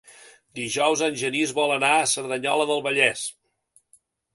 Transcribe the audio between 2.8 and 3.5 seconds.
Vallès.